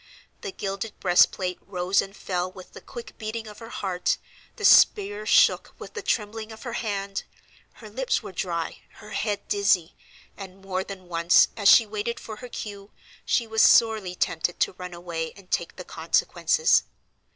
[0.41, 4.17] The gilded breast plate rose and fell with the quick beating of her heart,
[4.55, 7.21] the spear shook with the trembling of her hand,
[7.73, 9.93] her lips were dry, her head dizzy,
[10.35, 12.89] and more than once, as she waited for her cue,
[13.27, 16.81] she was sorely tempted to run away and take the consequences.